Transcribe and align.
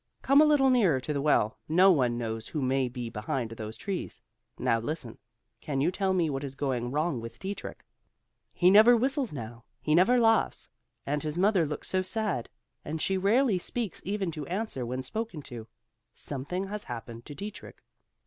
"Come 0.23 0.41
a 0.41 0.45
little 0.45 0.71
nearer 0.71 0.99
to 0.99 1.13
the 1.13 1.21
well; 1.21 1.59
no 1.69 1.91
one 1.91 2.17
knows 2.17 2.47
who 2.47 2.61
may 2.63 2.89
be 2.89 3.07
behind 3.07 3.51
those 3.51 3.77
trees. 3.77 4.19
Now 4.57 4.79
listen; 4.79 5.19
Can 5.59 5.79
you 5.79 5.91
tell 5.91 6.15
me 6.15 6.27
what 6.27 6.43
is 6.43 6.55
going 6.55 6.89
wrong 6.89 7.21
with 7.21 7.37
Dietrich? 7.37 7.85
He 8.51 8.71
never 8.71 8.97
whistles 8.97 9.31
now, 9.31 9.63
he 9.79 9.93
never 9.93 10.19
laughs, 10.19 10.67
and 11.05 11.21
his 11.21 11.37
mother 11.37 11.67
looks 11.67 11.87
so 11.87 12.01
sad, 12.01 12.49
and 12.83 12.99
she 12.99 13.15
rarely 13.15 13.59
speaks 13.59 14.01
even 14.03 14.31
to 14.31 14.47
answer 14.47 14.87
when 14.87 15.03
spoken 15.03 15.43
to. 15.43 15.67
Something 16.15 16.65
has 16.69 16.85
happened 16.85 17.23
to 17.25 17.35
Dietrich." 17.35 17.83